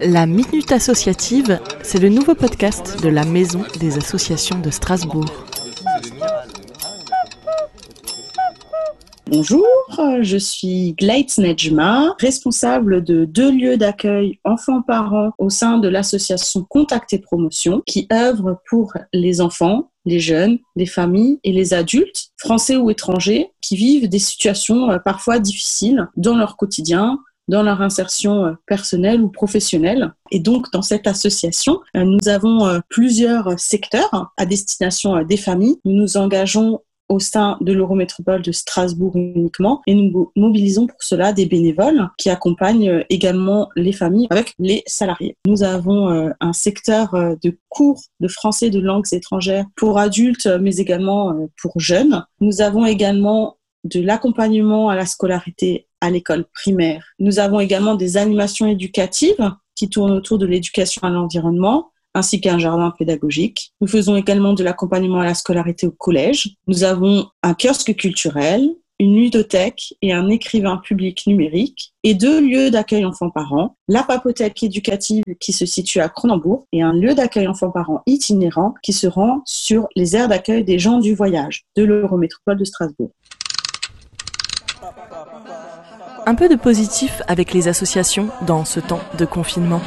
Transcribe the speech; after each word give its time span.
La 0.00 0.26
Minute 0.26 0.72
Associative, 0.72 1.58
c'est 1.82 1.98
le 1.98 2.10
nouveau 2.10 2.34
podcast 2.34 3.02
de 3.02 3.08
la 3.08 3.24
Maison 3.24 3.64
des 3.80 3.96
Associations 3.96 4.58
de 4.58 4.70
Strasbourg. 4.70 5.24
Bonjour, 9.28 9.66
je 10.20 10.36
suis 10.36 10.94
Gleitz 10.98 11.38
Nejma, 11.38 12.14
responsable 12.20 13.02
de 13.02 13.24
deux 13.24 13.50
lieux 13.50 13.76
d'accueil 13.76 14.38
enfants-parents 14.44 15.30
au 15.38 15.50
sein 15.50 15.78
de 15.78 15.88
l'association 15.88 16.64
Contact 16.64 17.12
et 17.14 17.18
Promotion 17.18 17.82
qui 17.86 18.06
œuvre 18.12 18.60
pour 18.68 18.92
les 19.12 19.40
enfants, 19.40 19.90
les 20.04 20.20
jeunes, 20.20 20.58
les 20.76 20.86
familles 20.86 21.40
et 21.42 21.52
les 21.52 21.74
adultes, 21.74 22.28
français 22.36 22.76
ou 22.76 22.90
étrangers, 22.90 23.50
qui 23.60 23.76
vivent 23.76 24.08
des 24.08 24.18
situations 24.18 24.90
euh, 24.90 24.98
parfois 24.98 25.38
difficiles 25.38 26.06
dans 26.16 26.36
leur 26.36 26.56
quotidien, 26.56 27.18
dans 27.48 27.62
leur 27.62 27.82
insertion 27.82 28.44
euh, 28.44 28.52
personnelle 28.66 29.20
ou 29.20 29.28
professionnelle. 29.28 30.12
Et 30.30 30.40
donc, 30.40 30.70
dans 30.72 30.82
cette 30.82 31.06
association, 31.06 31.80
euh, 31.96 32.04
nous 32.04 32.28
avons 32.28 32.66
euh, 32.66 32.80
plusieurs 32.88 33.58
secteurs 33.58 34.32
à 34.36 34.46
destination 34.46 35.22
des 35.22 35.36
familles. 35.36 35.76
Nous 35.84 35.92
nous 35.92 36.16
engageons 36.16 36.80
au 37.08 37.20
sein 37.20 37.56
de 37.60 37.72
l'Eurométropole 37.72 38.42
de 38.42 38.50
Strasbourg 38.50 39.12
uniquement 39.14 39.80
et 39.86 39.94
nous 39.94 40.32
mobilisons 40.34 40.88
pour 40.88 41.00
cela 41.00 41.32
des 41.32 41.46
bénévoles 41.46 42.10
qui 42.18 42.30
accompagnent 42.30 43.04
également 43.10 43.68
les 43.76 43.92
familles 43.92 44.26
avec 44.30 44.54
les 44.58 44.82
salariés. 44.88 45.36
Nous 45.46 45.62
avons 45.62 46.32
un 46.40 46.52
secteur 46.52 47.14
de 47.14 47.56
cours 47.68 48.00
de 48.18 48.26
français 48.26 48.70
de 48.70 48.80
langues 48.80 49.06
étrangères 49.12 49.66
pour 49.76 50.00
adultes 50.00 50.48
mais 50.60 50.78
également 50.78 51.48
pour 51.62 51.78
jeunes. 51.78 52.24
Nous 52.40 52.60
avons 52.60 52.84
également 52.84 53.56
de 53.84 54.00
l'accompagnement 54.00 54.88
à 54.88 54.96
la 54.96 55.06
scolarité 55.06 55.85
à 56.00 56.10
l'école 56.10 56.44
primaire. 56.52 57.04
Nous 57.18 57.38
avons 57.38 57.60
également 57.60 57.94
des 57.94 58.16
animations 58.16 58.66
éducatives 58.66 59.52
qui 59.74 59.88
tournent 59.88 60.12
autour 60.12 60.38
de 60.38 60.46
l'éducation 60.46 61.02
à 61.02 61.10
l'environnement, 61.10 61.90
ainsi 62.14 62.40
qu'un 62.40 62.58
jardin 62.58 62.92
pédagogique. 62.98 63.72
Nous 63.80 63.88
faisons 63.88 64.16
également 64.16 64.54
de 64.54 64.64
l'accompagnement 64.64 65.20
à 65.20 65.24
la 65.24 65.34
scolarité 65.34 65.86
au 65.86 65.90
collège. 65.90 66.56
Nous 66.66 66.82
avons 66.82 67.28
un 67.42 67.54
kiosque 67.54 67.94
culturel, 67.94 68.74
une 68.98 69.16
ludothèque 69.16 69.94
et 70.00 70.12
un 70.12 70.28
écrivain 70.28 70.78
public 70.78 71.26
numérique 71.26 71.92
et 72.02 72.14
deux 72.14 72.40
lieux 72.40 72.70
d'accueil 72.70 73.04
enfants-parents, 73.04 73.76
la 73.88 74.02
papothèque 74.02 74.62
éducative 74.62 75.24
qui 75.40 75.52
se 75.52 75.66
situe 75.66 76.00
à 76.00 76.08
Cronenbourg 76.08 76.66
et 76.72 76.82
un 76.82 76.94
lieu 76.94 77.14
d'accueil 77.14 77.46
enfants-parents 77.46 78.02
itinérant 78.06 78.74
qui 78.82 78.94
se 78.94 79.06
rend 79.06 79.42
sur 79.44 79.86
les 79.96 80.16
aires 80.16 80.28
d'accueil 80.28 80.64
des 80.64 80.78
gens 80.78 80.98
du 80.98 81.14
voyage 81.14 81.64
de 81.76 81.84
l'Eurométropole 81.84 82.56
de 82.56 82.64
Strasbourg. 82.64 83.10
Un 86.26 86.34
peu 86.34 86.48
de 86.48 86.56
positif 86.56 87.22
avec 87.28 87.52
les 87.52 87.68
associations 87.68 88.28
dans 88.46 88.64
ce 88.64 88.80
temps 88.80 89.00
de 89.16 89.24
confinement. 89.24 89.80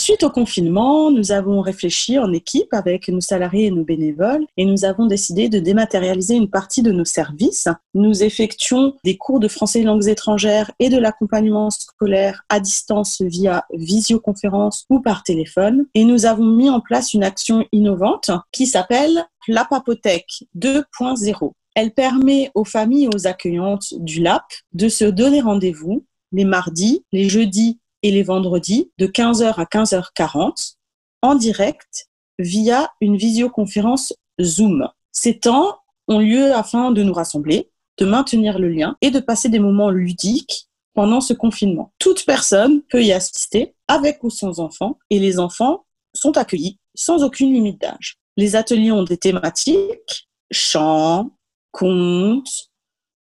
Suite 0.00 0.22
au 0.22 0.30
confinement, 0.30 1.10
nous 1.10 1.30
avons 1.30 1.60
réfléchi 1.60 2.18
en 2.18 2.32
équipe 2.32 2.72
avec 2.72 3.08
nos 3.08 3.20
salariés 3.20 3.66
et 3.66 3.70
nos 3.70 3.84
bénévoles 3.84 4.46
et 4.56 4.64
nous 4.64 4.86
avons 4.86 5.04
décidé 5.04 5.50
de 5.50 5.58
dématérialiser 5.58 6.36
une 6.36 6.48
partie 6.48 6.80
de 6.80 6.90
nos 6.90 7.04
services. 7.04 7.68
Nous 7.92 8.22
effectuons 8.22 8.94
des 9.04 9.18
cours 9.18 9.40
de 9.40 9.46
français 9.46 9.80
et 9.80 9.82
langues 9.82 10.08
étrangères 10.08 10.70
et 10.78 10.88
de 10.88 10.96
l'accompagnement 10.96 11.68
scolaire 11.68 12.46
à 12.48 12.60
distance 12.60 13.20
via 13.20 13.66
visioconférence 13.74 14.86
ou 14.88 15.00
par 15.00 15.22
téléphone 15.22 15.84
et 15.92 16.04
nous 16.04 16.24
avons 16.24 16.46
mis 16.46 16.70
en 16.70 16.80
place 16.80 17.12
une 17.12 17.22
action 17.22 17.66
innovante 17.70 18.30
qui 18.52 18.64
s'appelle 18.64 19.26
la 19.48 19.66
Papothèque 19.66 20.44
2.0. 20.56 21.52
Elle 21.74 21.92
permet 21.92 22.50
aux 22.54 22.64
familles 22.64 23.04
et 23.04 23.14
aux 23.14 23.26
accueillantes 23.26 23.92
du 23.98 24.22
LAP 24.22 24.44
de 24.72 24.88
se 24.88 25.04
donner 25.04 25.42
rendez-vous 25.42 26.06
les 26.32 26.46
mardis, 26.46 27.04
les 27.12 27.28
jeudis 27.28 27.80
et 28.02 28.10
les 28.10 28.22
vendredis 28.22 28.90
de 28.98 29.06
15h 29.06 29.54
à 29.54 29.64
15h40 29.64 30.76
en 31.22 31.34
direct 31.34 32.08
via 32.38 32.90
une 33.00 33.16
visioconférence 33.16 34.14
Zoom. 34.40 34.88
Ces 35.12 35.38
temps 35.38 35.78
ont 36.08 36.18
lieu 36.18 36.52
afin 36.54 36.90
de 36.90 37.02
nous 37.02 37.12
rassembler, 37.12 37.70
de 37.98 38.06
maintenir 38.06 38.58
le 38.58 38.68
lien 38.68 38.96
et 39.00 39.10
de 39.10 39.20
passer 39.20 39.48
des 39.48 39.58
moments 39.58 39.90
ludiques 39.90 40.68
pendant 40.94 41.20
ce 41.20 41.34
confinement. 41.34 41.92
Toute 41.98 42.24
personne 42.24 42.82
peut 42.90 43.04
y 43.04 43.12
assister 43.12 43.74
avec 43.88 44.24
ou 44.24 44.30
sans 44.30 44.60
enfants 44.60 44.98
et 45.10 45.18
les 45.18 45.38
enfants 45.38 45.84
sont 46.14 46.36
accueillis 46.36 46.78
sans 46.94 47.22
aucune 47.22 47.52
limite 47.52 47.80
d'âge. 47.80 48.16
Les 48.36 48.56
ateliers 48.56 48.92
ont 48.92 49.04
des 49.04 49.16
thématiques, 49.16 50.28
chant, 50.50 51.30
contes, 51.72 52.70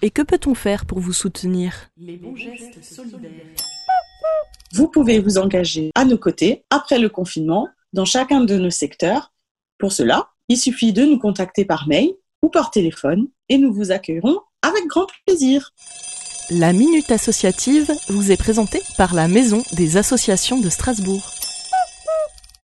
Et 0.00 0.10
que 0.10 0.22
peut-on 0.22 0.54
faire 0.54 0.86
pour 0.86 0.98
vous 0.98 1.12
soutenir? 1.12 1.74
Les 1.96 2.16
bons 2.16 2.34
gestes 2.34 2.82
solidaires. 2.82 3.54
Vous 4.72 4.88
pouvez 4.88 5.20
vous 5.20 5.38
engager 5.38 5.90
à 5.94 6.04
nos 6.04 6.18
côtés 6.18 6.64
après 6.70 6.98
le 6.98 7.08
confinement 7.08 7.68
dans 7.92 8.06
chacun 8.06 8.40
de 8.40 8.56
nos 8.56 8.70
secteurs. 8.70 9.32
Pour 9.78 9.92
cela, 9.92 10.30
il 10.48 10.56
suffit 10.56 10.92
de 10.92 11.04
nous 11.04 11.18
contacter 11.18 11.64
par 11.64 11.86
mail 11.86 12.14
ou 12.42 12.48
par 12.48 12.70
téléphone 12.70 13.28
et 13.48 13.58
nous 13.58 13.72
vous 13.72 13.92
accueillerons 13.92 14.40
avec 14.62 14.86
grand 14.86 15.06
plaisir. 15.26 15.72
La 16.50 16.72
Minute 16.72 17.10
Associative 17.12 17.92
vous 18.08 18.32
est 18.32 18.36
présentée 18.36 18.82
par 18.96 19.14
la 19.14 19.28
Maison 19.28 19.62
des 19.72 19.96
Associations 19.96 20.60
de 20.60 20.68
Strasbourg. 20.68 21.31